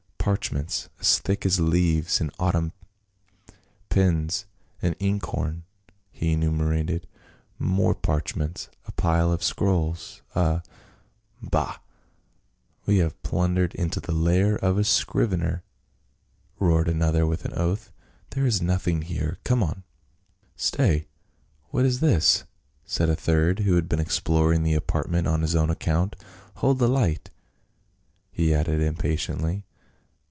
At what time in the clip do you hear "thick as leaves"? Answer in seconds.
1.17-2.21